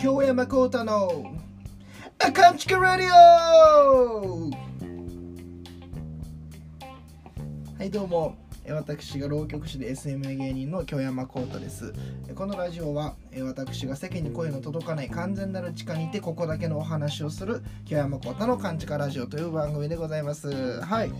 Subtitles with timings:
[0.00, 1.32] 京山幸太の
[2.18, 4.50] あかんちかラディオ
[7.78, 8.36] はいどうも。
[8.70, 11.92] 私が浪曲師で SMA 芸人の京山幸太です。
[12.36, 20.80] このラジオは私が世間に声の届かない完全なる地下にいてここだけのお話をする京山幸太の勘違いラジオという番組でございます。
[20.80, 21.12] はい。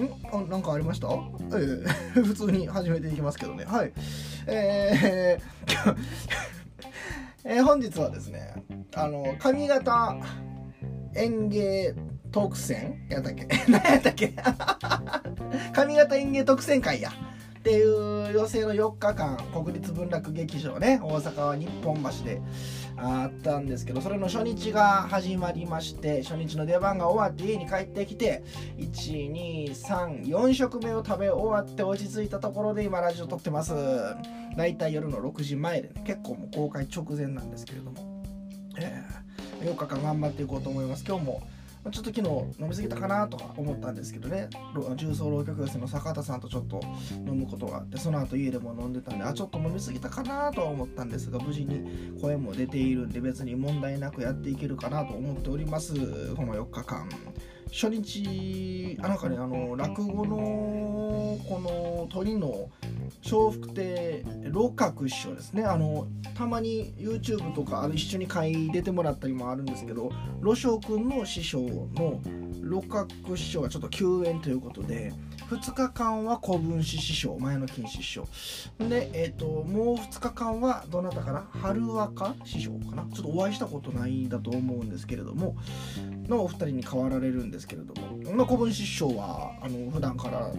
[0.00, 0.48] ん？
[0.48, 1.08] なんかありました？
[1.08, 1.82] え
[2.16, 2.20] え。
[2.22, 3.64] 普通に始めていきますけどね。
[3.64, 3.92] はい。
[4.46, 5.96] えー
[7.44, 8.54] えー、本日はですね
[8.94, 10.16] あの髪型
[11.14, 11.92] 園芸
[12.30, 13.04] 特選？
[13.10, 13.46] やったっけ？
[13.68, 14.32] 何やったっけ？
[15.72, 17.10] 髪型園芸特選会や。
[17.62, 22.42] っていう予選の4日間国立文楽劇場ね大阪は日本橋で
[22.96, 28.42] あったんですけどそれの初日が始まりまして初日の出番が終わって家に帰ってきて
[28.78, 33.72] 1234食目を食べ終わって落ち着いたところで今ラジオ撮ってます。
[34.56, 38.24] 大体夜の6時前でね結構もう公開直前なんですけれども、
[38.76, 41.04] えー、4日間頑張っていこうと思います。
[41.06, 41.42] 今日も
[41.90, 42.28] ちょっと昨日
[42.62, 44.48] 飲み過ぎたかなとか思ったんですけどね。
[44.96, 46.80] 重曹浪曲寄せの坂田さんとちょっと
[47.26, 55.94] 飲むことがあってその後家でも飲んでたんであちょっと飲み過ぎたかなとは思ったんですが無事に声も出ているんで別に問題なくやっていけるかなと思っております。
[56.34, 57.08] この4日間
[57.72, 62.68] 初日あなんかねあの落語のこの鳥の
[63.24, 65.64] 笑福亭六角師匠ですね。
[65.64, 71.60] あのたまに YouTube とかあの一緒に会出てもらったりもあるんですけどロショウ君の師匠
[71.94, 72.20] の
[72.60, 75.12] 六角師匠がちょっと休園ということで
[75.56, 78.26] 2日間は古文史師匠前の金師匠。
[78.78, 83.06] で、えーと、もう2日間はどなたかな春若師匠かな？
[83.12, 85.56] ちょっとお会いしたことないんだと思うんですけれども。
[86.28, 90.52] のお二人に変わられるんですけれども、まあ、古文史師匠はあの普段から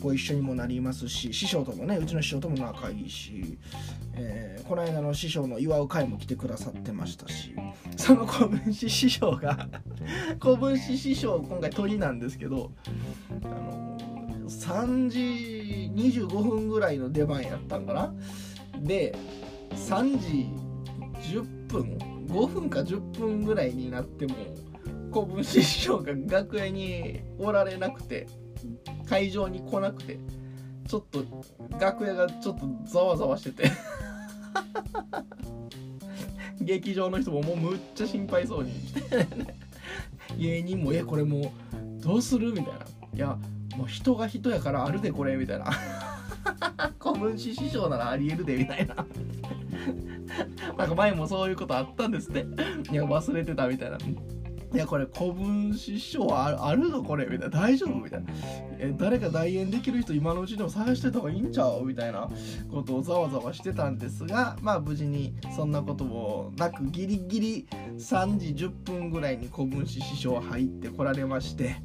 [0.00, 3.58] ご一緒にもなりますし師匠ともねうちの師匠とも仲いいし、
[4.14, 7.54] えー、この間の師匠の祝う会も来てくださってましたし。
[7.96, 9.68] その古文史師匠が
[10.40, 12.72] 古文史師匠今回鳥なんですけど
[13.44, 13.71] あの
[14.72, 18.14] 3時25分ぐらいの出番やったんかな。
[18.80, 19.14] で
[19.72, 20.48] 3時
[21.34, 24.34] 10分5分か10分ぐらいになっても
[25.12, 28.26] 古文師匠が楽屋におられなくて
[29.06, 30.18] 会場に来なくて
[30.88, 31.22] ちょっと
[31.78, 33.70] 楽屋がちょっとざわざわしてて。
[36.60, 38.72] 劇場の人ももうむっちゃ心配そうに。
[38.72, 39.26] して
[40.38, 42.70] 芸人も「えこれもうどうする?」みたいな
[43.14, 43.36] 「いや
[43.76, 45.66] もう人が人やからあるでこれ」みたいな
[47.00, 48.96] 「古文史師匠ならありえるで」みたいな。
[50.78, 52.40] なんか前もそういうことあったんですって。
[52.90, 53.98] いや忘れてたみたいな。
[54.74, 57.26] いやこれ古文師匠ああるのこれ？
[57.26, 57.60] みたいな。
[57.60, 57.94] 大丈夫？
[57.96, 58.30] みたいな。
[58.78, 61.84] え誰か代演できる人今のうちでも探してた方がいいんちゃう？
[61.84, 62.28] みたいな。
[62.70, 67.66] ことをざわざわしてたんですがまあ無事にそんなこともなくギリギリ
[67.98, 71.76] 3時10分ぐらいに古文師師匠入ってこられまして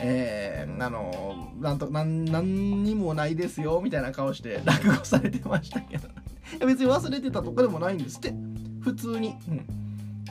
[0.00, 6.08] えー、あのなんとなん何にもないですよみたいな顔して落語されてましたけど。
[6.66, 8.34] 別に忘れてたとかでもないんですって。
[8.80, 9.36] 普通に。
[9.48, 9.81] うん。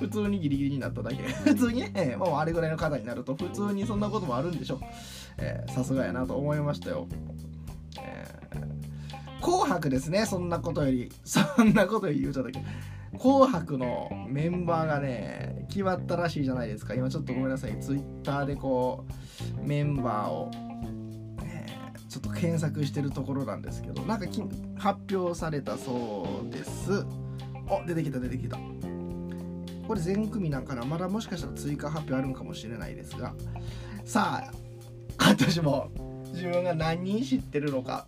[0.01, 1.17] 普通にギリギリになっただけ。
[1.21, 1.81] 普通に？
[1.81, 2.15] ね、え。
[2.15, 4.79] ー、もうあれぐらいの方になると普通にそんなこともあるんでしょ。
[5.73, 7.07] さすがやなと思いましたよ、
[7.99, 10.25] えー、紅白ですね。
[10.25, 11.11] そんなことより。
[11.23, 12.59] そんなことより言うちゃったけ。
[12.59, 12.65] ど
[13.19, 16.95] 紅白のメンバーがね決まったらしいじゃないですか。
[16.95, 17.79] 今ちょっとごめんなさい。
[17.79, 19.05] ツイッターでこ
[19.63, 20.49] うメンバーを
[22.09, 24.25] ちょっと検索してるところなんですけどなんか
[24.77, 27.05] 発表されたそうです。
[27.69, 28.57] お出てきた出てきた
[29.91, 30.85] これ全組なかな。
[30.85, 33.33] まだもしかしたら追加発表あるんかもしれないですが。
[34.05, 34.53] さあ
[35.17, 35.91] 私も
[36.31, 38.07] 自分が何人知ってるのか。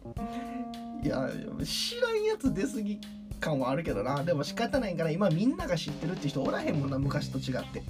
[1.04, 1.30] いや
[1.62, 3.02] 知らんやつ出過ぎ
[3.42, 4.24] 感はあるけどな。
[4.24, 7.84] でも仕方ないから今みんなが知ってるって人おらへんもんな昔と違って。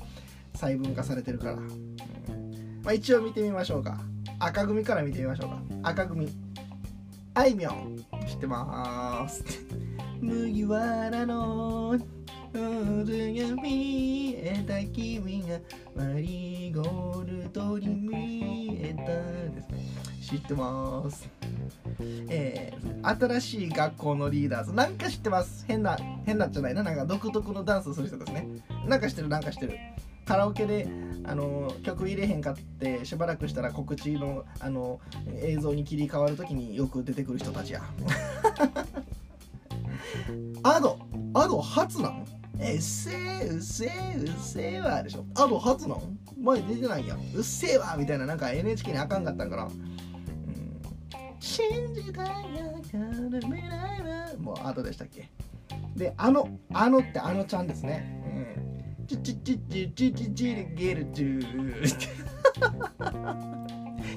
[0.56, 1.62] 細分化されてるから、ま
[2.88, 4.00] あ、一応見てみましょうか。
[4.40, 5.90] 赤組から見てみましょうか。
[5.92, 6.32] 赤組。
[7.36, 8.04] あいみょん。
[8.28, 9.44] 知ってます。
[10.20, 11.96] 麦わらの
[12.54, 15.58] 渦が見えた君が
[15.96, 19.06] マリーゴールドに見えた
[19.56, 19.84] ですね。
[20.22, 21.28] 知ってます。
[22.30, 24.74] えー、新しい学校のリーダーズ。
[24.74, 25.66] なんか知ってます？
[25.68, 26.84] 変な変なじゃないな。
[26.84, 28.48] なんか独特のダンスする人ですね。
[28.88, 29.80] なんか知ってるなんか知ってる。
[30.26, 30.88] カラオケで
[31.26, 35.02] あの曲入れへんかってしばらくしたら告知のあの
[35.42, 37.82] 映像に切り替わるときによく出てくる人たちや。
[40.62, 41.00] アド
[41.34, 42.26] アド初なの？
[42.60, 45.26] えっせえうっせえうっせえわでしょ。
[45.36, 46.04] あと初なの？
[46.42, 47.20] 前出てないやん。
[47.34, 49.74] うっせえわみたいななんか NHK にあかんかったから、うん、
[51.40, 53.70] 信じたいがから未来
[54.02, 55.30] はもう後でしたっけ。
[55.96, 58.22] であのあのってあのちゃんですね。
[58.26, 59.08] うん。
[59.08, 61.98] チチチチチチチリチルチチーチ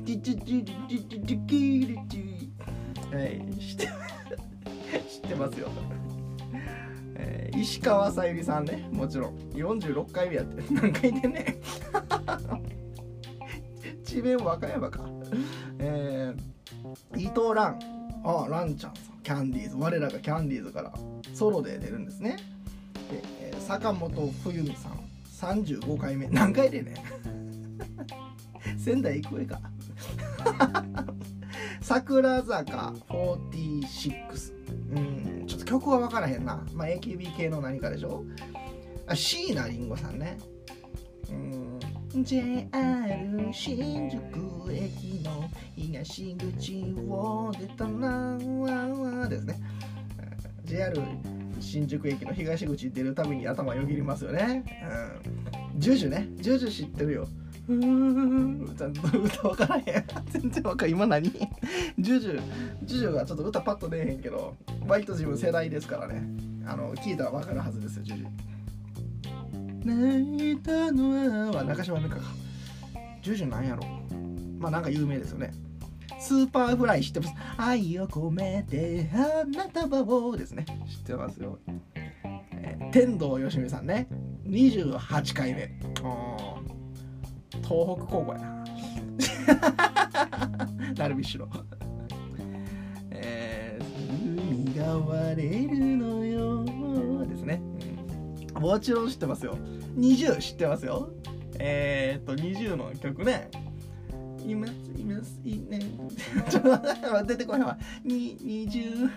[0.05, 5.69] チチチチチチチルチューチいチっチまチよ
[7.57, 8.89] 石川さゆりさんね。
[8.93, 9.37] もちろん。
[9.55, 11.41] 46回目やって何回言ってんね。
[11.41, 11.45] ん
[14.05, 15.01] 智弁和歌山か。
[15.79, 17.79] えー、伊藤蘭。
[18.25, 19.19] あ蘭ちゃんさん。
[19.23, 19.77] キャンディーズ。
[19.77, 20.93] 我らがキャンディーズから
[21.35, 22.37] ソロで出るんですね。
[23.11, 25.01] で、えー坂本冬美さん。
[25.59, 26.29] 35回目。
[26.29, 26.95] 何回でね。
[28.79, 29.61] 仙台育英か。
[31.81, 34.53] 桜坂46
[34.95, 35.36] うん。
[35.67, 36.65] 曲は分からへんな。
[36.73, 38.25] まあ AKB 系の何かでしょ。
[39.07, 40.39] あ椎名林檎さんね。
[41.31, 42.25] うん。
[42.25, 42.67] JR
[43.53, 49.61] 新宿駅の東口を出たらですね。
[50.65, 50.99] JR
[51.61, 54.65] 新宿駅の東口出るたびに頭よぎりますよね。
[55.75, 55.81] うん。
[55.81, 56.29] ジュジュね。
[56.37, 57.29] ジュジュ知ってるよ。
[57.69, 60.05] うーちゃんと歌分からへん。
[60.31, 60.91] 全然分かん。
[60.91, 61.31] 今何？
[61.31, 62.41] ジュジュ。
[62.85, 64.55] ジュジュがちょっと歌パッと出えへんけど
[64.87, 66.23] 割と自分世代ですからね。
[66.67, 68.29] あの聞いたら分かるはずですよ JUJU。
[69.85, 72.23] 泣いたのは中島美嘉か。
[73.23, 73.83] JUJUなんやろ？
[74.59, 75.53] まあなんか有名ですよね。
[76.19, 77.35] スーパーフライ知ってます？
[77.57, 80.65] 愛を込めて花束をですね。
[80.89, 84.07] 知ってますよ、えー天童よしみさんね。
[84.47, 85.79] 28回目。
[86.03, 86.76] あー。
[87.67, 88.65] 東北高校やな。
[90.95, 91.49] ダルビッシュの
[93.11, 96.65] えー、海が割れるのよ。
[97.27, 97.97] ですね、うん
[98.61, 99.59] もちろん知ってますよ。
[99.99, 101.11] 20知ってますよ。
[101.59, 103.51] えー、っと20の曲ね。
[104.47, 105.81] いますいますいね。
[106.49, 109.11] ちょっと待って出てこないわに20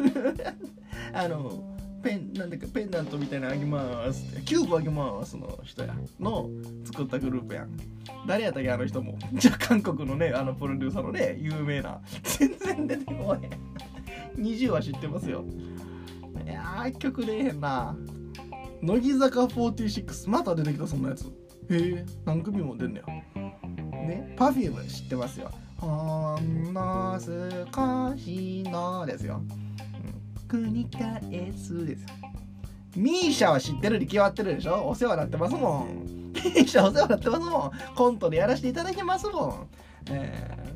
[1.13, 1.69] あの
[2.01, 4.42] ペンなんだかペンダントみたいなあげますって。
[4.42, 5.96] キューブあげますの人や。
[6.19, 6.50] の
[6.86, 7.69] 作ったグループやん。
[8.28, 9.18] 誰やったっけあの人も。
[9.34, 12.00] じゃあ韓国のねあのプロデューサーのね有名な。
[12.24, 13.50] 全然出てこない
[14.38, 15.44] 20は知ってますよ。
[16.46, 17.96] いやー曲出えへんな。
[18.81, 21.25] 乃木坂46また出てきたそんなやつ。
[21.25, 21.30] へ
[21.69, 23.13] え何組も出んねや。
[23.92, 25.51] ね Perfume 知ってますよ。
[25.78, 29.42] ほんの少しのですよ。
[30.50, 31.86] 繰り返す。
[31.86, 32.06] です
[32.96, 34.88] ミーシャは知ってるに決まってるでしょ？
[34.88, 36.34] お世話になってますもん。
[36.34, 37.72] ミーシャお世話になってますもん。
[37.96, 39.68] コントでやらせていただきますもん。
[40.10, 40.69] えー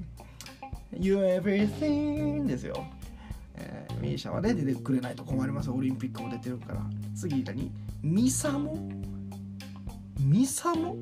[1.00, 2.86] You everything ですよ。
[3.56, 5.72] えーミーシャはね出てくれないと困ります。
[5.72, 6.82] オリンピックも出てるから。
[7.16, 7.72] 次何？
[8.04, 8.78] ミサモ？
[10.20, 10.98] ミサモ？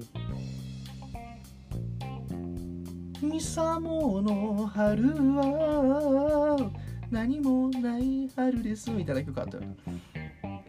[3.21, 6.71] ミサモの春は
[7.11, 8.89] 何もない春です。
[8.89, 9.63] みたいな曲あったよ。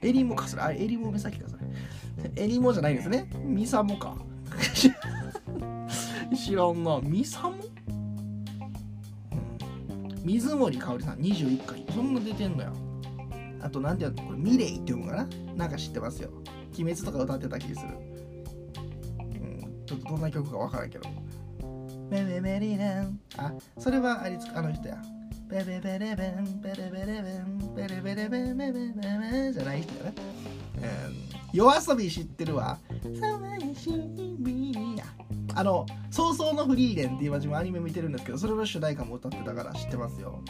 [0.02, 0.62] エリモかそれ。
[0.62, 1.62] あれエリモ目先かそれ。
[2.34, 3.30] エリモじゃないですね。
[3.44, 4.16] ミサモか。
[6.34, 7.00] 知らんな。
[7.00, 7.56] ミサモ？
[10.24, 11.18] 水森かおりさん。
[11.18, 11.86] 21回。
[11.94, 12.72] そんな出てんのよ
[13.60, 15.28] あとなんてやうのこれミレイって読むかな？
[15.54, 16.30] なんか知ってますよ。
[16.74, 17.88] 鬼滅とか歌ってた気する。
[19.18, 19.86] うん。
[19.86, 21.08] ちょっとどんな曲かわからんけど。
[22.10, 23.20] メメメリラン。
[23.36, 25.00] あそれはありつあの人や。
[25.52, 33.90] ベベベレベンベレベレベンベレベレベンベベベベンじゃない人やな、うん夜遊び知ってるわ騒ぎし
[34.38, 35.04] みや
[35.54, 40.40] あの「早々のフリーレン」って今自分アニメ見てるんですけどそれの主題歌も歌ってたから知ってますよ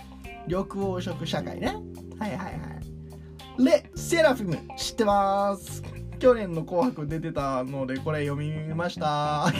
[0.46, 1.74] 緑黄色社会ね
[2.20, 5.82] はいはいはいレ・セラフィム知ってます
[6.20, 9.52] 去年の「紅白」出てたのでこれ読みました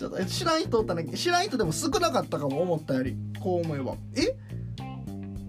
[0.00, 3.14] ちょっと知らん人おったね知らん人でも少なかったかも思ったより。
[3.38, 3.96] こう思えば。
[4.16, 4.34] え？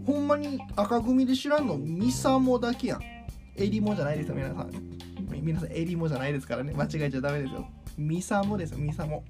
[0.05, 1.77] ほんまに赤組で知らんの？
[1.77, 3.01] ミサモだけやん。
[3.55, 4.69] エリモじゃないですよ皆さん。
[5.29, 6.73] み皆さんエリモじゃないですからね。
[6.73, 7.65] 間違えちゃダメですよ。
[7.97, 9.23] ミサモですよミサモ。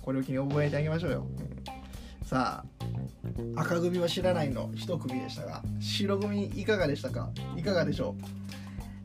[0.00, 1.26] これを機に覚えてあげましょうよ、
[2.24, 2.64] さ
[3.56, 4.70] あ赤組は知らないの？
[4.76, 5.60] 一組でしたが。
[5.80, 7.30] 白組いかがでしたか？
[7.56, 8.14] いかがでしょ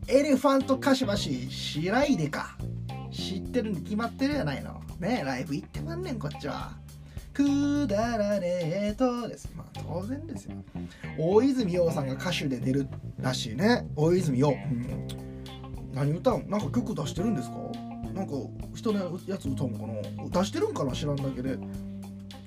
[0.07, 0.11] う？
[0.11, 2.55] エレファントカシマシ白いでか。
[3.11, 4.84] 知ってるに決まってるやないの。
[4.99, 6.73] ねライブ行ってまんねんこっちは。
[7.33, 8.61] くだらね
[8.91, 9.51] えとです。
[9.55, 10.55] まあ当然ですよ。
[11.17, 12.87] 大泉洋さんが歌手で出る
[13.19, 13.87] らしいね。
[13.95, 15.07] 大泉洋、うん、
[15.93, 16.49] 何歌うん？
[16.49, 17.57] なんか曲出してるんですか？
[18.13, 18.33] なんか
[18.73, 20.41] 人のやつ歌うんかな？
[20.41, 20.93] 出してるんかな？
[20.93, 21.57] 知らんだけで。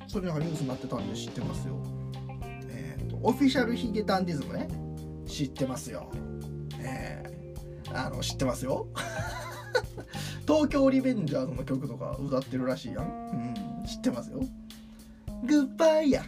[0.06, 1.74] それなんかニュースになってたんで知ってますよ。
[2.70, 4.68] えっ、とオフィシャルヒゲダンディズムね。
[5.26, 6.10] 知ってますよ。
[6.80, 8.86] えー、あの知ってますよ。
[10.46, 14.40] 東京リベンジャーズの曲とか歌ってるらしいやん、うん、知ってますよ。
[15.44, 16.24] グッバイや。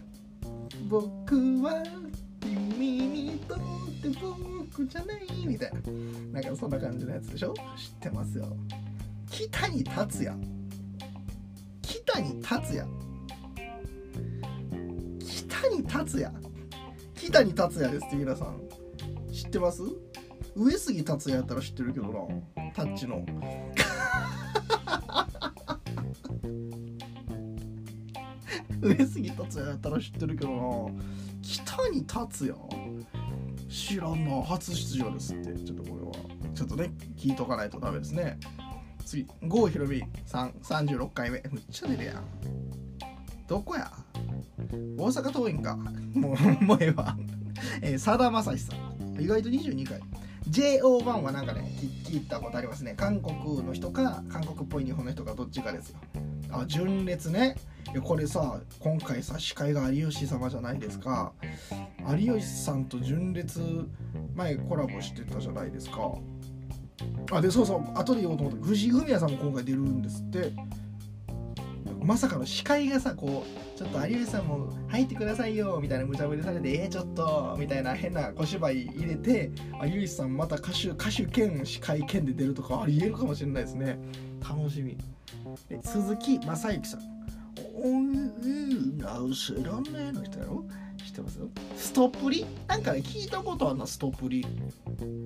[0.88, 1.82] 僕は
[2.40, 3.58] 君にとっ
[4.02, 4.08] て
[4.68, 5.72] 僕じゃないみたい
[6.32, 6.40] な。
[6.40, 7.54] なんかそんな感じのやつでしょ？
[7.54, 7.62] 知っ
[8.00, 8.56] てますよ。
[9.30, 10.36] 北に達也
[11.82, 12.88] 北に達也
[15.24, 16.34] 北に達也
[17.14, 18.60] 北に達也ですって皆さん。
[19.32, 19.82] 知ってます？
[20.56, 22.06] 上杉達也やったら知ってるけど
[22.56, 22.59] な。
[22.70, 23.24] タッチの。
[28.82, 30.62] 上杉達也やったら知ってるけどな。
[31.42, 32.54] 北に達也
[33.68, 34.42] 知らんな。
[34.42, 35.54] 初出場ですって。
[35.64, 36.12] ちょっとこれは。
[36.54, 38.38] ちょっとね聞いとかないとダメですね。
[39.04, 40.50] 次郷ひろみさん。
[40.62, 42.24] 36回目むっちゃ出るやん。
[43.46, 43.90] どこや？
[44.96, 45.76] 大阪桐蔭か。
[45.76, 46.94] もうもうえ
[47.82, 49.20] え、さだまさしさん。
[49.20, 50.00] 意外と22回。
[50.50, 51.72] JO1 はなんかね
[52.04, 52.94] 聞いたことありますね。
[52.96, 55.98] 韓国の人か韓国っぽい日本の人かどっちかですよ。
[56.50, 57.56] あ純烈ね。
[57.92, 61.32] いやこれさ今回さ司会が有吉様じゃないですか。
[62.16, 63.60] 有吉さんと純烈
[64.34, 66.14] 前コラボしてたじゃないですか。
[67.32, 68.66] あでそうそう後で言おうと思った。
[68.66, 70.52] 藤井フミヤさんも今回出るんですって。
[72.02, 79.50] まさかの司会がさこうちょっと有吉さんも入ってくださいよみたいな無茶ぶりされてえー、ちょっとみたいな変な小芝居入れて
[79.84, 83.98] 有吉さんまた歌手歌手兼司会兼で出るとかありえるかもしれないですね。
[84.40, 84.96] 楽しみ。
[85.82, 87.00] 鈴木雅之さん。
[87.82, 90.64] おうんな知らねえの人やろ？
[91.10, 91.40] 知ってます？
[91.76, 92.46] ストップリ？
[92.68, 94.46] なんかね聞いたことあるなストップリ。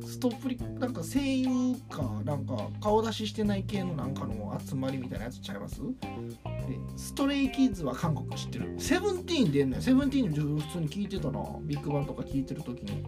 [0.07, 0.59] ストップリ？
[0.79, 1.49] なんか声優
[1.91, 5.81] かなんか顔出ししてない系のなんかの集まりみたいなやつちゃいます？
[5.81, 5.85] で
[6.97, 8.75] ストレイキッズは韓国知ってる。
[8.79, 11.41] セブンティーン出んねんセブンティーンの普通に聞いてたな。
[11.62, 13.05] ビッグバンとか聞いてる時に。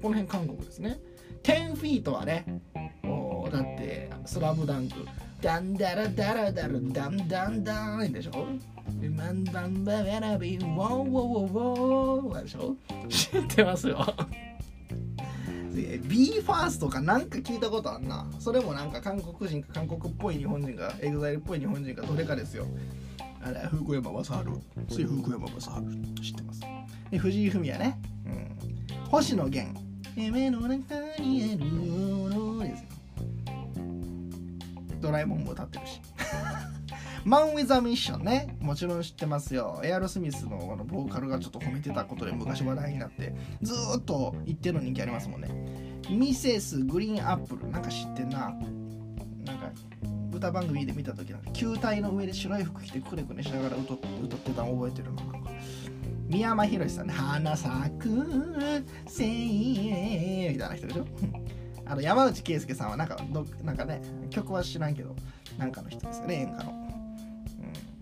[0.00, 1.00] この辺韓国ですね。
[1.42, 2.60] 10フィートはね
[3.02, 5.06] もうだってスラムダンク。
[5.40, 8.46] ダンダラダラダラダンダンダンでしょ？
[9.10, 12.76] マンバンバベラビウォーウォーウォーウォーでしょ
[13.08, 14.06] 知ってますよ
[15.74, 22.66] b ファーストかなんか聞いたことあんなそれもなんか韓国人か韓国っぽい日本人か EXILE っぽい日本人かどれかですよ
[23.42, 24.30] あれ福山雅治
[24.94, 26.60] つい福山雅治知ってます
[27.10, 29.80] で藤井フミヤね、うん、星野源
[30.16, 30.74] 夢の中
[31.18, 32.88] にあるものですよ
[35.00, 36.00] ドラえもんも歌ってるし
[37.24, 38.54] マン・ウィザ・ミッションね。
[38.60, 39.80] もちろん知ってますよ。
[39.82, 45.48] エアロスミスのあのボーカルがちょっと褒めてたことで昔話題になってずっと一定の人気ありますもんね。
[46.10, 47.70] ミセス・グリーンアップル。
[47.70, 48.38] なんか知ってんな。
[49.44, 49.70] なんか
[50.34, 55.38] 歌番組で見た時なんか球体の上で白い服着てくねくねしながら歌ってたの覚えてるのな。
[55.38, 55.50] んか
[56.28, 58.08] 三山ひろしさんね「花咲く
[59.06, 61.06] せいえ」みたいな人でしょ。
[61.86, 64.00] あの山内圭介さんはなんかどなんかね
[64.30, 65.14] 曲は知らんけど
[65.58, 66.83] なんかの人ですよね演歌の。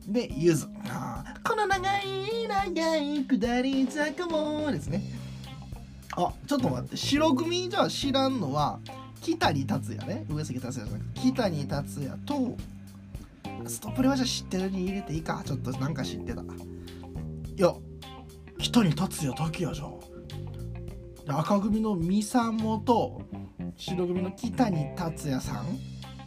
[0.07, 0.67] で、ゆず。
[0.67, 5.03] この長い長い下り坂もですね。
[6.17, 6.97] あ、ちょっと待って。
[6.97, 8.81] 白組じゃ知らんのは、
[9.21, 10.27] 北に達也ね。
[10.29, 12.57] 上杉達也じゃなくて、北に達也と、
[13.67, 15.43] ストップレはじゃ知ってるに入れていいか。
[15.45, 16.43] ちょっとなんか知ってた。
[16.43, 16.45] い
[17.57, 17.75] や、
[18.59, 20.13] 北に達也だけやじゃん。
[21.29, 23.23] 赤組のミサモと
[23.77, 25.79] 白組の北に達也さん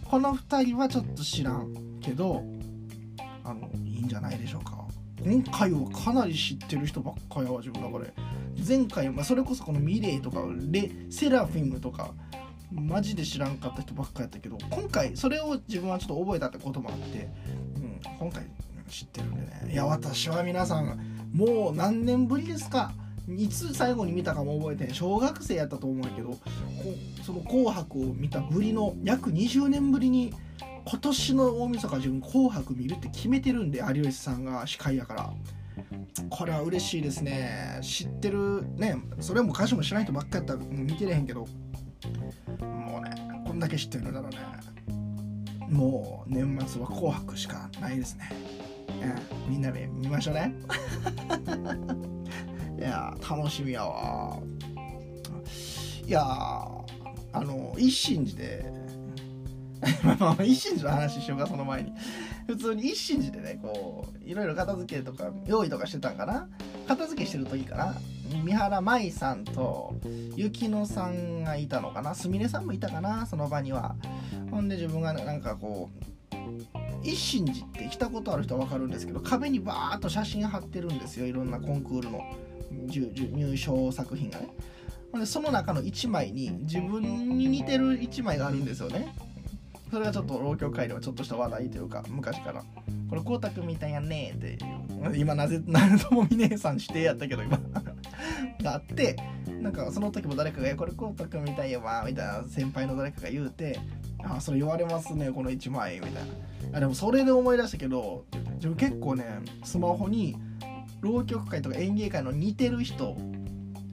[0.05, 2.43] この2人はちょっと知らんけど
[4.05, 4.85] んじゃないでしょうか。
[5.23, 8.13] 今回はかなり知ってる人ばっかやわ自分の中で。
[8.67, 12.13] 前回、まあ、それこそこのミレイとかレセラフィムとか
[12.71, 17.29] マジで知らんかった人ばっかやったけど今回それを自分はちょっと覚えたってこともあって、
[17.75, 18.45] うん、今回
[18.89, 19.71] 知ってるんでね。
[19.73, 20.99] いや私は皆さん
[21.33, 22.93] もう何年ぶりですか？
[23.27, 26.37] いつ最後に見たかも覚えて小学生やったと思うけど
[27.25, 30.31] その「紅白」を見たぶりの約20年ぶりに
[30.87, 35.33] 今年の大晦日自分紅白見るって決めてるんで有吉さんが司会やから。
[36.29, 37.79] これは嬉しいですね。
[37.81, 41.47] 知ってるねそれも歌詞も知らない人ばっかやったら見てれへんけど。
[42.61, 44.37] もうねこんだけ知ってるのだろうね。
[45.69, 48.29] もう年末は紅白しかないですね、
[49.49, 50.53] みんなで見ましょうね。
[52.77, 54.39] いや楽しみやわ。
[56.05, 58.71] いやあの一心寺で
[60.19, 61.93] まあ一心寺の話しようかその前に。
[62.47, 66.47] 普通に一心寺でねこういろいろ片付けとか用意とかしてたんかな。
[66.87, 67.95] 片付けしてる時かな
[68.43, 69.95] 三原舞さんと
[70.35, 72.15] 雪乃さんがいたのかな。
[72.15, 73.95] すみれさんもいたかなその場には。
[74.51, 76.05] ほんで自分がなんかこう
[77.03, 81.25] 一心寺って来たことある人は分かるんですけど壁にバーッと写真貼ってるんですよ。
[81.25, 82.21] いろんなコンクールの
[82.71, 84.49] 入賞作品がね。
[85.19, 89.15] でその中の1枚に自分に似てる1枚があるんですよね。
[89.95, 92.65] それがちょっと浪曲界ではちょっとした話題というか昔から
[93.09, 95.15] 「これこうたくんみたいやね」っていう。
[95.15, 97.57] 今なぜ なともみ姉さん指定やったけど今。
[98.61, 99.15] があって
[99.61, 103.79] なんかその時も誰かが「これこうたくんみたいやわ」みたいな先輩の誰かが言うて
[104.21, 106.19] 「あそれ言われますねこの1枚」みたいな。
[106.73, 108.25] あでもそれで思い出したけど
[108.55, 109.23] 自分結構ね
[109.63, 110.35] スマホに
[110.99, 113.15] 浪曲界とか演芸界の似てる人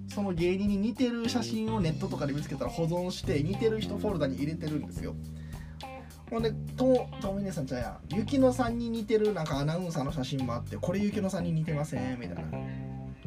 [0.09, 5.15] その芸人に似てる写真をネットとかで見つけたら保存して似てる人フォルダに入れてるんですよ。
[6.33, 12.45] ほんでととみねさんちゃやゆきのさんに似てるなんかアナウンサーの写真もあってこれゆきのさんに似てませんみたい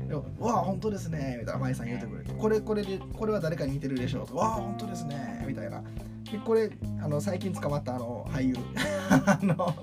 [0.09, 4.35] な「わあ本当ですね」みたいな舞さん言うてくれて「これこれでこれは誰かに似てるでしょ」うと。
[4.35, 5.83] わあ本当ですね」みたいな。
[6.31, 8.55] でこれあの最近捕まったあの俳優。
[9.09, 9.75] あの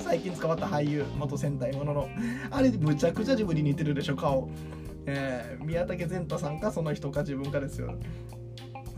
[0.00, 2.08] 最近捕まった俳優元戦隊ものの。
[2.50, 4.48] あれむちゃくちゃ自分に似てるでしょ顔。
[5.04, 7.94] えー、宮武善太さんかその人か自分かですよ。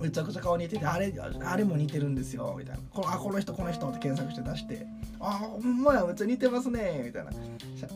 [0.02, 1.12] めちゃくちゃ顔似ててあれ
[1.44, 2.82] あれも似てるんですよみたいな。
[2.90, 4.86] こあこの人この人って検索して出して。
[5.24, 7.30] あほんまやめっちゃ似てますねみたいな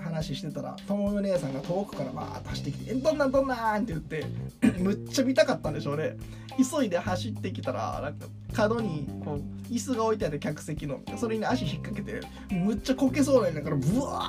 [0.03, 4.25] 話してたらともよ姉さんが遠くからバーッと走ってきて「えどんなんどんなん!」って言って
[4.79, 6.17] むっちゃ見たかったんでしょうね
[6.57, 12.21] 急いで走ってきたらなんか角にこう椅子が置いてある客席のそれに足引っ掛けて
[12.55, 14.21] むっちゃこけそうなんだからブワ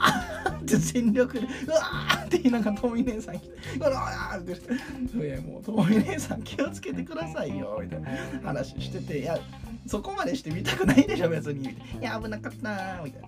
[0.46, 3.50] ーって全力でうわーって言いながらともみ姉さん来て
[3.80, 8.10] 「うわー!」ってして「もうともみ姉さん気をつけてくださいよ」みたいな
[8.44, 9.40] 話してて「いや
[9.88, 13.22] そこまでして見たくないでしょ別に」いや危なかった」みたい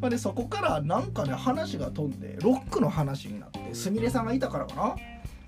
[0.00, 0.08] な。
[0.10, 4.96] でそこからなんかね話が飛んでロックの話になってすみれさんがいたからかな。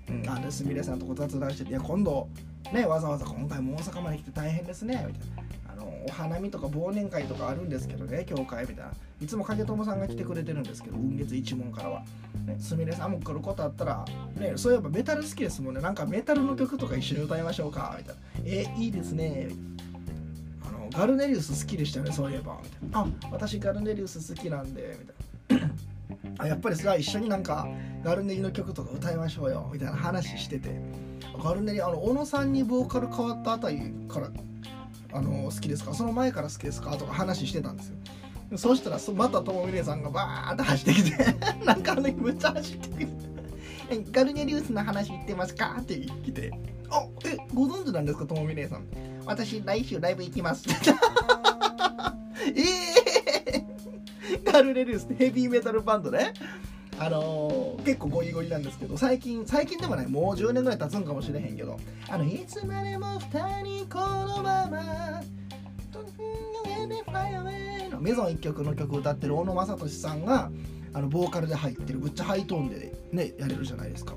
[0.09, 2.27] うん、あですみれさんとこ雑談してて「いや今度
[2.73, 5.43] ねわざわざ今回も大阪まで来て大変ですね」みたいな。
[5.71, 8.91] あのお花見とか忘年会とかあるんですけどね教会みたいな。
[9.21, 12.03] いつも影友さんが来てくれてるんですけど雲月一門からは。
[12.57, 15.81] すみれさんも来ることあったら、ね、そういえばメタル好きですもんね。
[15.81, 19.78] なんかメタルの曲とか一緒に歌いましょうかみたいな「えいいですね」あ
[20.91, 22.59] ガルネリウス好きでしたよねそういえば
[22.93, 24.97] 「あ私ガルネリウス好きなんで」
[25.49, 25.69] みたいな。
[26.39, 27.67] あやっぱりそれは一緒になんか
[28.03, 30.79] ガルネリの曲とか歌いましょうよみたいな話してて。
[31.43, 34.29] ガルネリあの小野さんにボーカル変わったあたりから
[35.13, 35.93] あの好きですか？
[35.93, 36.95] その前から好きですか？
[36.97, 37.95] とか話してたんですよ。
[38.57, 43.07] そしたらまたともみれさんがバーって走ってきて なんかあの時むっちゃ走ってきて
[44.11, 45.77] ガルネリウスの話言ってますか？
[45.79, 46.51] って来て。
[46.91, 48.83] あえご存知なんですかともみれさん？
[49.29, 50.65] 私来週ライブ行きます。
[52.47, 52.61] え
[53.53, 56.33] えー、ガルネリウスってヘビーメタルバンドね。
[56.97, 61.79] あのー、結構ゴリゴリなんですけど最近最近でもないもう10年ぐらい経つんかもしれへんけど。
[62.09, 65.21] あのいつまでも二人このまま
[67.91, 70.49] のメゾン一曲の曲歌ってる小野正俊さんが
[70.91, 74.15] あのボーカルで入ってるむっちゃハイトーンでねやれるじゃないですか。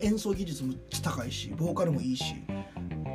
[0.00, 2.34] 演奏技術むっちゃ高いしボーカルもいいし。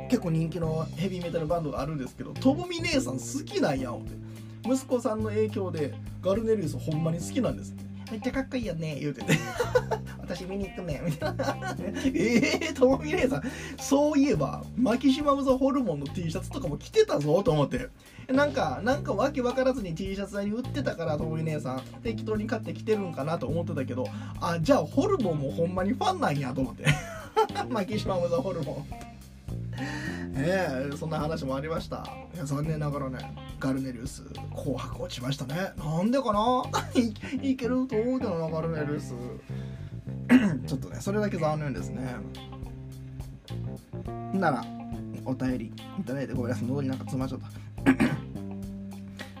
[0.08, 4.28] 結構人気のヘビーメタルバンドがあるんですけどともみ姉さん好きなんや思って。
[4.64, 7.74] 息子さんの影響でガルネリウスほんまに好きなんです
[8.10, 8.96] めっちゃかっこいいよね。
[8.98, 9.34] 言うてて。
[10.18, 11.76] 私見に行くねみたいな。
[11.78, 13.42] え えー、ともみ姉さん。
[13.78, 17.88] そういえばマキシマム・ザ・ホルモンの T シャツとかも着てたぞと思って。
[18.32, 21.82] なんかなんかわけ分からずに T シャツ屋に売ってたからともみ姉さん。
[22.02, 24.06] 適当に買って着てるんかなと思ってたけど
[24.40, 26.86] あじゃあホルモンもほんまにファンなんやと思って。
[27.68, 29.17] マキシマム・ザ・ホルモン
[30.36, 32.06] ええそんな話もありました。
[32.34, 33.18] いや残念ながらね
[33.58, 34.22] ガルネリウス
[34.54, 35.72] 紅白落ちましたね。
[35.76, 36.62] なんでかな？
[37.42, 39.14] いいけると思うけどなガルネリウス。
[40.66, 42.16] ちょっとねそれだけ残念ですね。
[44.34, 44.64] なら
[45.24, 47.48] お便りいただいてごめんなさい喉になんか詰まっちゃった。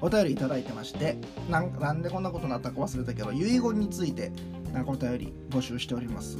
[0.00, 1.18] お便りいただいてまして
[1.50, 4.30] なんなんでこんなことになったか忘れたけど遺言について
[4.72, 6.38] なんかお便り募集しております。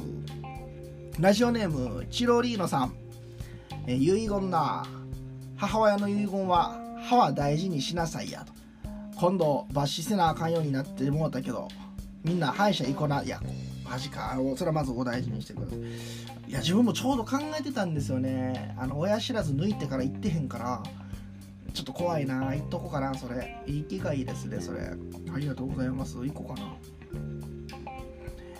[1.19, 2.93] ラジオネームチロリーノさん。
[3.87, 4.85] え遺言な。
[5.57, 8.53] 母親の遺言は歯は大事にしなさいやと。
[9.15, 11.67] 今度抜歯せなあかんようになってもうたけど
[12.23, 13.41] みんな歯医者行こないや。
[13.89, 14.37] マジか。
[14.55, 15.79] それはまずお大事にしてください。
[15.79, 18.75] いや自分もちょうど考えてたんですよね。
[18.77, 20.83] あの親知らず抜いてから行ってへんから
[21.73, 22.55] ちょっと怖いな。
[22.55, 23.57] 行っとこうかなそれ。
[23.67, 24.91] いい気がいいですねそれ。
[25.33, 26.17] ありがとうございます。
[26.17, 26.67] 行こうかな。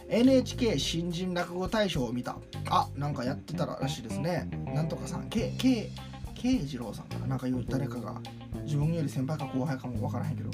[0.10, 2.38] NHK 新人落語大賞を見た。
[2.70, 4.50] あなんかやってたらしいですね。
[4.74, 5.30] なんとかさん。
[5.30, 5.90] K, K
[6.36, 7.36] 慶次郎さんかな。
[7.36, 8.20] んか言う誰かが
[8.64, 10.50] 自分より先輩か後輩かも分からへんけど。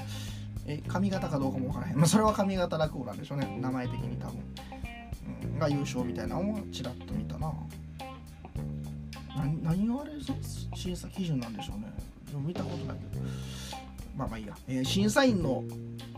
[0.68, 3.60] え髪型かどうかも分からへん、まあ、それは髪型落語なんでしょうね。
[3.62, 4.40] 名前的に多分、
[5.44, 7.54] うん、が優勝みたいなのをちらっと見たな。
[9.38, 10.12] 何何があれ
[10.76, 11.94] 審査基準なんでしょうね。
[12.40, 13.24] 見たことないけど。
[14.18, 15.64] まあまあいいや、えー、審査員の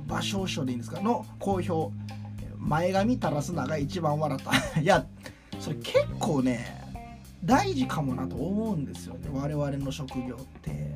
[0.07, 1.01] 芭蕉賞でいいんですか？
[1.01, 1.91] の公表。
[2.57, 4.51] 前髪垂らすなが一番笑った。
[4.79, 5.05] いや
[5.59, 6.85] それ結構ね
[7.43, 9.29] 大事かもなと思うんですよね。
[9.31, 10.95] 我々の職業って。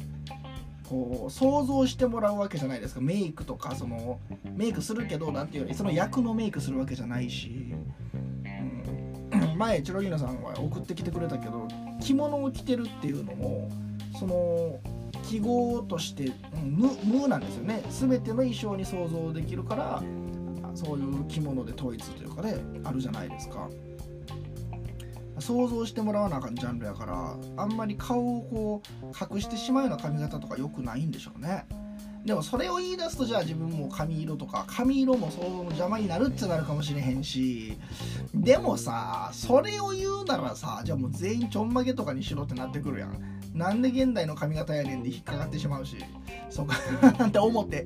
[0.91, 2.99] こう想像してもらうわけじゃないですか。
[2.99, 4.19] メイクとかその
[4.57, 7.73] メイクするけどなんていうのその役のメイクするわけじゃないし、
[9.33, 11.65] うん、 前チロギーナさんは送ってきてくれたけど
[12.01, 13.71] 着物を着てるっていうのも
[14.19, 14.79] その
[15.29, 17.81] 記号として、うん、無無なんですよね。
[17.89, 20.03] 全ての衣装に想像できるから
[20.75, 23.69] そういう着物で統一というかねあるじゃないですか。
[25.39, 31.65] 想像してもらわなあかんジャンルやからあんまり顔をこう隠してしまうような髪型とか良くないんでしょうね
[32.25, 37.77] でもそれを言い出すとじゃあ自分も髪色とか髪色も想像の邪魔になるってなるかもしれへんし
[38.35, 45.97] でもさそれを言うならさじゃあもう全員ちょんまげとかにしろってなってくるやんなんで現代の髪型やねんで引っかかってしまうし
[46.49, 46.75] そうか
[47.25, 47.85] って思って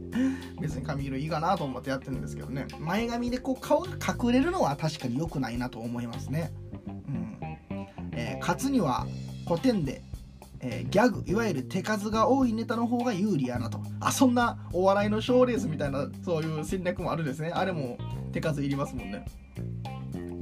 [0.61, 2.67] 別に髪色いいかなと思ってやってるんですけどね。
[2.79, 6.51] 前髪でこう顔が隠れるのは確かに良くないなと思いますね。
[8.11, 9.05] えー、勝つには
[9.47, 10.01] 古典で、
[10.61, 13.79] えー、ギャグいわゆる手数が多いネタの方が有利やなと。
[13.99, 17.51] あそんなお笑いの賞レースみたいなそういう戦略もあるんですね。
[17.53, 17.97] あれも
[18.31, 19.25] 手数いりますもんね。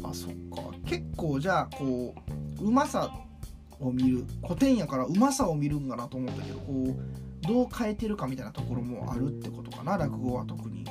[0.04, 0.76] あそっか。
[0.86, 2.14] 結構じゃあこ
[2.60, 3.12] ううまさ
[3.88, 10.86] を見る古典やからうまさを見るんかなと思ったけどこうどう変えてるかみたいなところもあるってことかな落語は特に。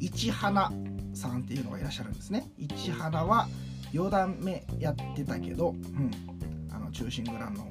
[0.00, 0.72] 市花
[1.12, 2.50] さんっていうのがいらっしゃるんですね。
[2.58, 3.48] 市花は
[3.92, 6.10] 4段目やってたけど、うん、
[6.72, 7.70] あの中心蔵の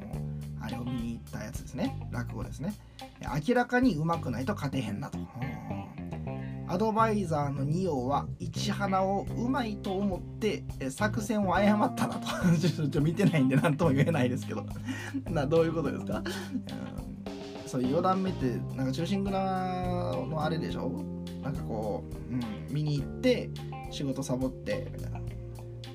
[0.61, 1.97] あれを見に行ったやつですね。
[2.11, 2.75] 落語ですね。
[3.47, 5.25] 明らかにうまくないと勝てへんなと、うん、
[6.71, 12.27] アドバイザーの仁王は市花をうまいと思って作戦を誤ったなと。
[12.59, 14.63] ちょっと見てないんで何とも言えないですけど。
[15.31, 16.21] などういうことですか？
[17.65, 19.31] そ、うん、そう4段目ってなんか中心蔵
[20.29, 20.91] のあれでしょ？
[21.43, 22.41] なんかこう、うん、
[22.73, 23.49] 見に行って
[23.89, 25.19] 仕事サボってみたいな。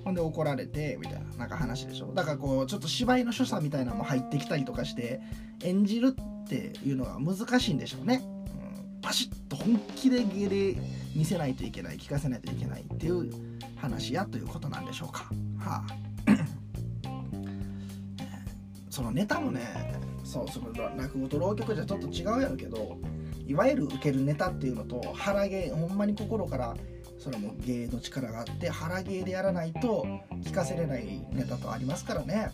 [0.05, 1.25] ほんで怒られてみたいな。
[1.39, 2.13] なんか話でしょ？
[2.15, 5.21] だからこうちょっと芝居の所作みたいなのも入ってきたりとかして
[5.63, 8.23] 演じるっていうのが難しいんでしょうね、
[9.05, 10.77] パシッと本気で芸で
[11.15, 13.31] 見せないといけない聞かせないといけないっていう
[13.77, 15.31] 話やということなんでしょうか。
[15.59, 15.87] はあ。
[18.89, 19.61] そのネタもね
[20.25, 22.97] そうその落語と浪曲じゃちょっと違うやろけど
[23.47, 26.75] いわゆる受けるネタっていうのと腹毛ほんまに心から
[27.19, 30.07] それも芸の力があって腹芸でやらないと
[30.45, 32.53] 聞かせれないネタとありますからね。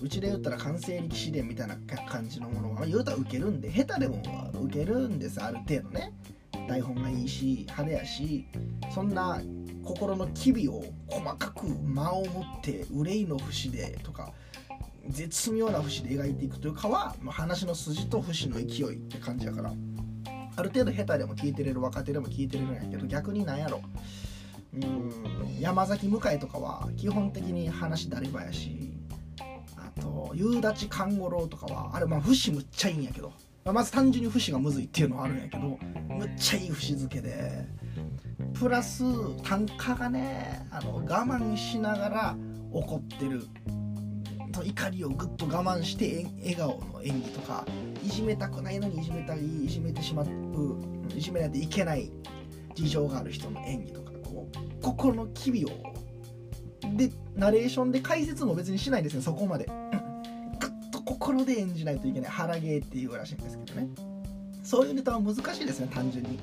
[0.00, 1.76] うちで言ったら完成力士伝みたいな
[2.08, 4.22] 感じのものは言うたら受けるんで下手でも
[4.62, 6.12] 受けるんですある程度ね。
[6.68, 8.46] 台本がいいし派手やし
[8.94, 9.40] そんな
[9.82, 14.32] 心の機微を細かく間を持って憂いの節でとか
[15.08, 19.72] 絶妙な節で描いていくというかは、まあ、話の筋と節の勢いって感じやから
[20.56, 23.80] ある程度下手でも聞いてれる若手でも聞いてれるんやけど逆になんやろ。
[24.74, 28.92] うん山崎向井とかは基本的に話だればやし
[29.98, 33.32] と夕立勘五郎とかはあれまあ節むっちゃいいんやけど、
[33.64, 37.66] まあ、まず単純に節がむずいっていうのはあるんやけどむっちゃいい節付けで。
[38.54, 39.04] プラス
[39.42, 42.36] 単価がねあの我慢しながら
[42.72, 43.46] 怒ってる。
[44.64, 47.64] 怒りをぐっと我慢して笑顔の演技とか
[48.04, 50.26] いじめたくないのにいじめたりいじめてしまう
[51.16, 52.10] いじめないといけない
[52.74, 55.68] 事情がある人の演技とかこう心の機微を
[56.96, 59.66] でナレーションで解説も別にしないんですよそこまで。
[60.60, 62.30] ぐっと心で演じないといけない。
[62.30, 63.88] 腹芸っていうらしいんですけどね。
[64.62, 66.38] そういうネタは難しいですね単純に、ん、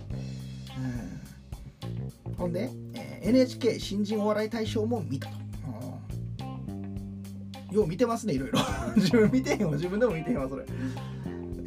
[2.37, 5.45] ほんで、え、NHK 新人お笑い大賞も見たと。
[7.71, 8.59] よう見てますねいろいろ。
[8.95, 10.65] 自分見てへんわ自分でも見てへんわそれ。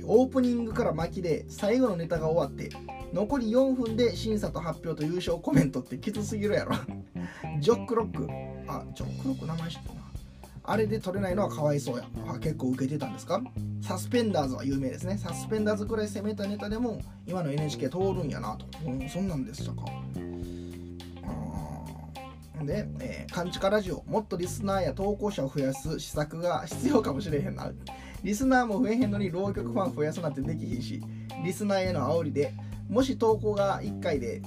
[0.04, 2.74] オープニングから巻きで最後のネタが終わって
[3.12, 6.76] 残り4分で審査と発表と優勝コメントってきつすぎるやろ。
[7.60, 8.26] ジョックロック。
[8.68, 10.00] あジョックロック名前知ってるな。
[10.64, 12.04] あれで取れないのはかわいそうや。
[12.28, 13.42] あ結構受けてたんですか？
[13.81, 15.16] サスペンダーズは有名ですね。
[15.16, 19.83] サスペンダーズくらい攻めたネタでも今の NHK 通るんやなと、うん、そんなんでしたか。
[22.64, 27.70] で、えー、勘違ラジオ、もっとリスナーや投稿者を増やす施策が必要かもしれへんな。
[28.24, 31.00] リスナーも増えへんのに浪曲ファン増やすなんてできひんし、
[31.44, 32.52] リスナーへの煽りで、
[32.90, 34.42] もし投稿が1回で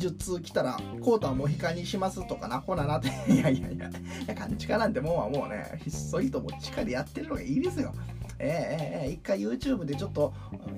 [0.00, 3.92] 10通来たら、コートはモヒカンにしますとかな、ほななって、 いやいやいや、い
[4.26, 7.92] や、勘違いなんてもんはもうね、ひっそりとも地下でやってるのがいいですよ。
[8.42, 10.32] え、えー、一回 YouTube でちょっと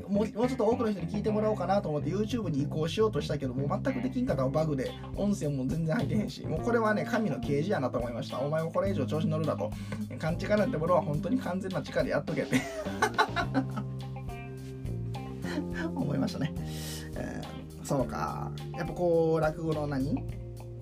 [0.09, 6.45] もうちょっと多くの人に聞いてもらおうかなと思って YouTube に移行しようとしたけどもう全くできんかったバグで音声も全然入ってへんし。
[6.45, 8.41] もうこれはね神の啓示やなと思いました。
[8.41, 9.71] お前もこれ以上調子乗るだと。
[10.19, 12.61] 勘違いなんてものは本当に完全な力でやっとけって。
[15.95, 16.53] 思いましたね、
[17.93, 18.51] そうか。
[18.75, 20.17] やっぱこう落語の何？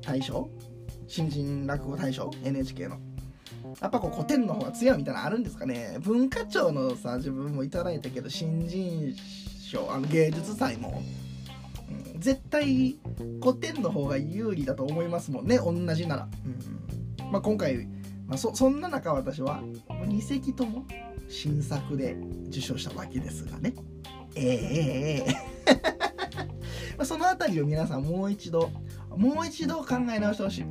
[0.00, 0.48] 大賞？
[1.08, 2.98] 新人落語大賞？NHK の。
[3.80, 5.96] やっぱこう古典の方が強いみたいなのあるんですかね。
[6.02, 9.12] 文化庁のさ自分もいただいたけど新人
[9.60, 11.02] 賞あの芸術祭も、
[12.14, 12.96] うん、絶対
[13.42, 15.58] 古典の方が有利だと思いますもんね。
[15.58, 17.32] 同じなら、うん。
[17.32, 17.88] まあ、今回、
[18.28, 20.86] まあ、そそんな中私は2席とも
[21.28, 22.16] 新作で
[22.50, 23.74] 受賞したわけですがね。
[24.36, 25.59] ええええ。
[27.00, 28.70] まあその辺りを皆さんもう一度
[29.16, 30.64] もう一度考え直してほしい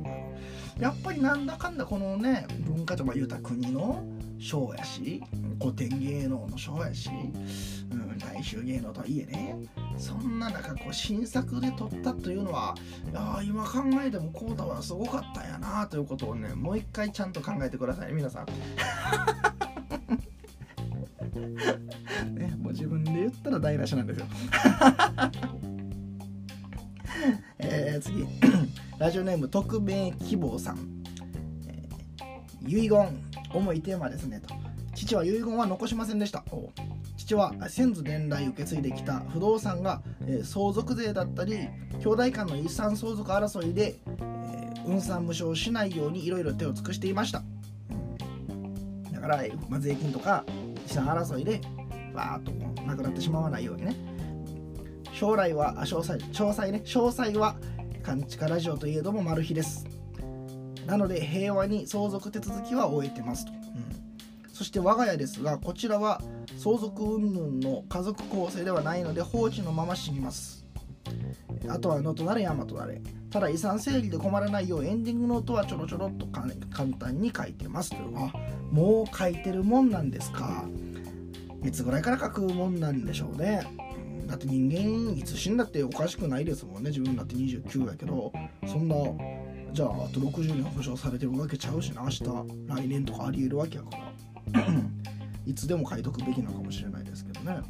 [0.80, 4.04] やっぱりなんだかんだこのね文化とか言うた国の
[4.38, 5.24] 賞やし
[5.60, 7.10] 古典芸能の賞やし、
[7.90, 9.56] うん、大衆芸能とはいえね
[9.98, 12.76] そんな中こう新作で撮ったというのは
[13.10, 18.46] いや今考えてもこうだはすごかったんやなということをねもう一回ちゃんと考えてください皆さん。
[22.34, 24.26] ね、もう自分で言ったら台無しなんですよ。
[28.00, 28.26] ー、次。
[28.98, 30.78] ラジオネーム匿名希望さん、
[31.68, 34.54] えー、遺言重いテーマですねと。
[34.94, 36.44] 父は遺言は残しませんでした。
[37.16, 41.68] 父は先祖伝来受け継いできた不動産が、えー、相続税だったり
[42.00, 47.42] 兄弟間の遺産相続争いで、えー、運算無償しないようにいろいろ手を尽くしていました。
[49.12, 50.44] だから、ま、税金とか
[50.86, 51.60] 遺産争いで
[52.14, 53.94] バーッとなくなってしまわないようにね。
[55.12, 56.82] 将来は詳細詳細ね。
[56.84, 57.56] 詳細は
[58.00, 59.86] 勘違ラジオといえどもマル秘です。
[60.86, 66.20] なので平和に相続手続きは終えてますと、うん、そして我が家ですがこちらは
[66.58, 70.64] 相続云々の家族構成ではないので放置のまま死にます。
[71.68, 76.48] あとは野となれ山となれただ遺産整理で困らないようエンディングノートはちょろちょろっと簡
[76.98, 77.96] 単に書いてますと。
[77.96, 78.32] いうあ
[78.70, 80.64] もう書いてるもんなんですか。
[81.64, 83.62] いつぐらいから書くもんなんでしょうね。
[84.30, 88.32] だって人間いつ死んだっておかしくないですもんね自分だって29やけど。
[88.66, 88.94] そんな
[89.72, 92.02] じゃああと60年保証されてるわけちゃうしな。
[92.02, 92.24] 明日
[92.66, 93.90] 来年とかありえるわけやか
[94.52, 94.66] ら。
[95.46, 97.60] いつでも書いとくべきなのかもしれないですけどね。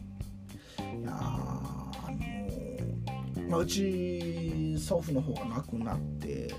[1.01, 6.55] いやあのまあ、うち祖父の方が亡くなって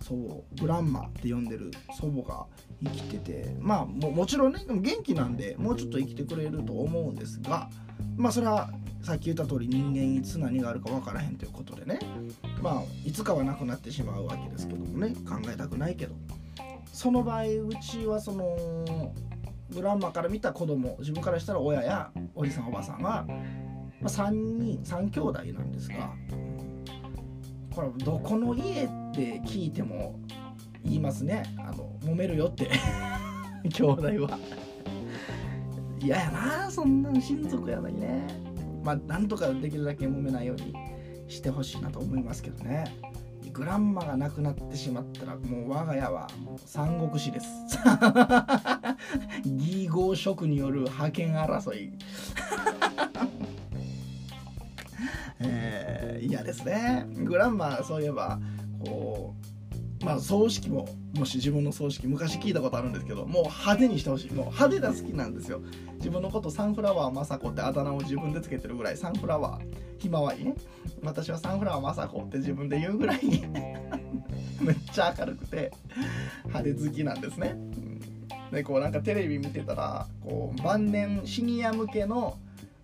[0.00, 2.46] 祖母グランマって呼んでる祖母が
[2.82, 7.70] 生きててまあももちろんね元気なんでもうちょっと生きてくれると思うんですが
[8.16, 8.70] まあそれは
[9.02, 11.98] さっき言った通り人間いつ何があるか分からへんということでね。
[12.62, 15.14] まあいつかはなくなってしまうわけですけどもね。
[15.28, 16.14] 考えたくないけど。
[16.92, 19.12] その場合うちはその
[19.70, 23.26] グランマから見た子供自分からしたら親やおじさんおばさんは、
[24.00, 26.12] まあ、3人3兄弟なんですが
[27.74, 30.20] これどこの家って聞いても
[30.84, 31.42] 言いますね。
[31.58, 32.70] あの揉めるよって。
[33.72, 34.38] 兄弟は。
[36.04, 38.26] 嫌やなそんな親族やのにね。
[38.82, 40.74] まあなんとかできるだけ揉めないように
[41.28, 42.94] してほしいなと思いますけどね。
[43.52, 47.46] グランマがなくなってしまったらもう我が家はもう三国志です。
[49.46, 51.92] 義合職による覇権争い。
[55.40, 57.06] えー、嫌ですね。
[57.24, 58.38] グランマそういえば
[58.84, 59.43] こう
[60.04, 64.32] まあ葬式ももし自分の葬式昔聞いたことあるんですけどもう派手にしてほしい。
[64.32, 65.60] もう派手が好きなんですよ。
[65.96, 69.64] 自分のことサンフラワー雅子ってあだ名を自分でつけてるぐらいサンフラワー
[69.98, 70.54] ひまわりね。
[71.02, 73.20] 私はサンフラワー雅子って自分で言うぐらい
[74.60, 75.72] めっちゃ明るくて
[76.44, 77.56] 派手好きなんですね。
[78.52, 82.36] でこうなんかテレビ見てたらこう晩年シニア向けの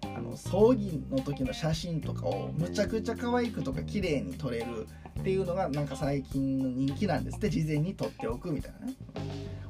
[0.02, 4.86] あの葬儀の時の写真とかをむちゃくちゃ可愛くとか綺麗に撮れる
[5.20, 7.50] っていうのがなんか最近の人気なんですって。
[7.50, 8.94] 事前に撮っておくみたいなね。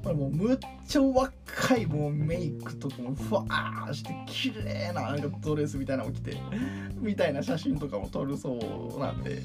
[0.03, 6.39] これもうむっちゃ若いもうメイクとかもふわーして綺麗ななんかドレスみたいなのを着て
[6.95, 9.43] みたいな写真とかも撮るそうなんで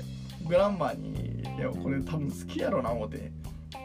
[0.47, 3.31] グランマーに「いやこれ多分好きやろな」思って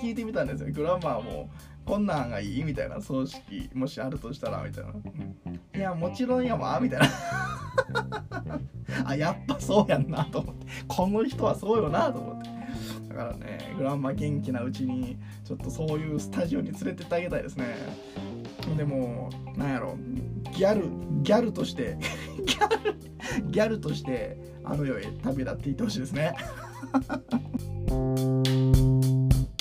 [0.01, 0.73] 聞いてみたんですよ。
[0.73, 1.51] グランマーも
[1.85, 4.97] こんなんがいいみたいな葬式もしあるとしたらみたいな、う
[5.51, 7.09] ん、いやもちろんやわみたいな。
[9.05, 10.67] あやっぱそうやんなと思って。
[10.87, 12.51] この人はそうよなと思って。
[13.09, 17.77] だからねグランマ元気なうちにちょっとそういうスタジオに連れてってあげたいですね。
[18.77, 19.97] でもなんやろ。
[20.53, 20.89] ギャル
[21.23, 21.97] ギャルとして
[22.45, 22.95] ギャル
[23.51, 26.35] ギャルとしてあの世へ旅立っていってほしいですね。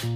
[0.09, 0.15] は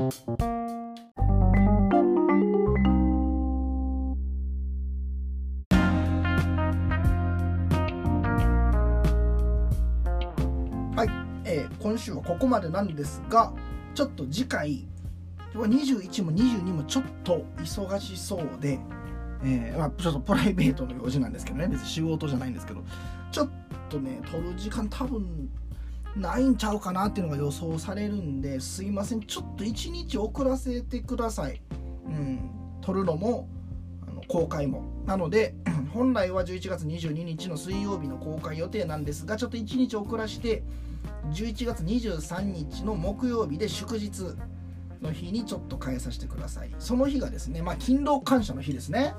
[11.06, 11.10] い
[11.46, 13.54] え今週はここまでなんですが
[13.94, 14.88] ちょっと次回
[15.54, 18.80] 21も22もちょっと忙しそうで、
[19.44, 22.84] えー、まあ、ちょっとプライベートの用事なんですけどね別に仕事じゃないんですけど
[23.32, 23.50] ちょっ
[23.90, 25.52] とね撮る時間多分
[26.16, 29.22] ないんちゃうかなっていうのが予想されるんですいません。
[29.22, 31.62] ちょっと1日遅らせてください。
[32.06, 32.50] うん。
[32.82, 33.48] 撮るのも
[34.08, 34.84] あの公開も。
[35.06, 35.56] なので
[35.92, 40.64] 本来は11月22日の水曜日の公開予定なんですがちょっと1日遅らして
[41.32, 44.36] 11月23日の木曜日で祝日
[45.02, 46.72] の日にちょっと変えさせてください。
[46.78, 49.16] その日がですねまあ勤労感謝の日ですね。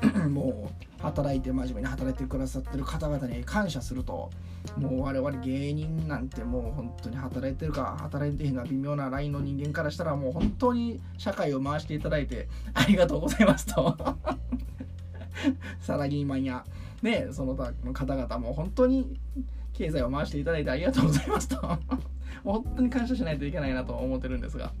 [0.28, 4.30] もう働いて真面目に働いてくださってる方々に感謝すると
[4.76, 13.96] もう我々芸人なんてもう本当に働いてるか働いてへんが微妙なラインの人間からしたらもう本当に社会を回していただいてありがとうございますと
[15.80, 16.64] サラリーマンや
[17.02, 19.18] ねその他の方々も本当に
[19.72, 21.56] 経済を回していただいてありがとうございますと
[22.44, 24.72] 本当に感謝しないといけないなと思ってるんですが。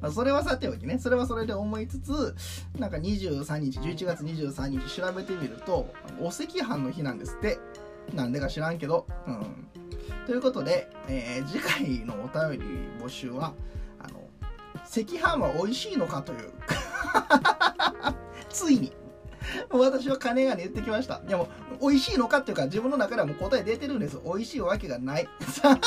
[0.00, 2.34] まあ、それはさておきねそれはそれで思いつつ
[2.78, 7.58] なんか23日11月23日調べてみるとお赤飯の日なんですって。
[8.14, 9.68] なんでか知らんけどうん。
[10.26, 12.66] ということで、えー、次回のお便り
[13.04, 13.54] 募集は
[13.98, 14.20] あの
[14.82, 16.50] 赤飯は美味しいのかという。
[18.50, 18.92] ついに。
[19.70, 21.20] 私は金がね言ってきました。
[21.20, 21.48] でも
[21.80, 24.20] 美味しいのかっていうか自分の中ではもう答え出てるんです。
[24.24, 25.28] 美味しいわけがない。
[25.70, 25.84] 赤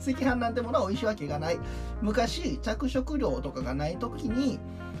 [0.00, 1.58] 飯なんてものは美味しいわけがない。
[2.02, 4.58] 昔着色料とかがない時に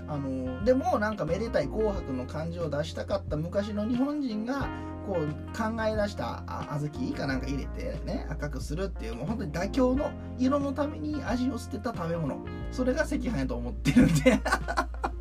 [0.08, 3.36] あのでもなんかめでたい紅白の感じを出したかった。
[3.36, 4.68] 昔の日本人が
[5.06, 12.38] こう考え出した小豆かなんか入れてね赤くするっていうもう本当に妥協の色のために味を捨てた食べ物。
[12.70, 14.40] それが赤飯やと思ってるんで。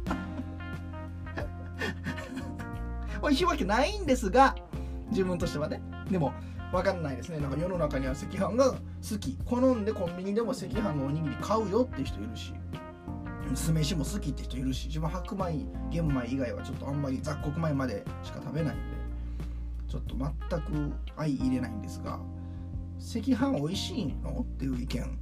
[3.26, 4.56] 美味しいわけないんですが
[5.10, 5.82] 自分としてはね。
[6.12, 6.32] でも
[6.72, 7.40] 分かんないですね。
[7.40, 9.38] なんか世の中には赤飯が好き。
[9.46, 12.54] 好んでコンビニでも赤飯のおにぎり買うよって人いるし
[13.56, 18.84] 酢飯も好きって人いるし自分白米玄米以外はちょっとあんまり雑穀米までしか食べないんで
[19.88, 22.20] ちょっと全く相入れないんですが
[23.00, 24.42] 赤飯美味しいの？
[24.42, 25.20] っていう意見。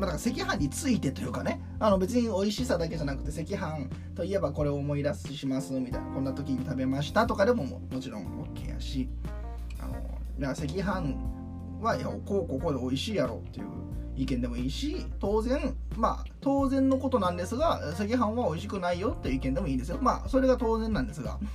[0.00, 9.10] まあ、だから赤飯についてというかねあの別に美味しさだけじゃなくて赤飯といえばこれを思い出しますみたいなこんな時に食べましたとかでももちろん OK やし
[9.78, 9.96] あの
[10.38, 11.14] いや赤飯
[11.82, 13.66] はいやこうここで美味しいやろっていう
[14.16, 19.98] 意見でもいいし当然まあ当然のことなんですが赤飯は美味しくないよっていう意見でもいいんですよ。
[20.00, 21.38] まあそれが当然なんですが。